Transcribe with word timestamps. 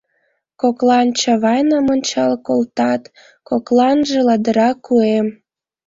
Коклан 0.61 1.07
Чавайным 1.19 1.85
ончал 1.93 2.31
колтат, 2.47 3.03
кокланже— 3.47 4.19
ладыра 4.27 4.69
куэм. 4.85 5.27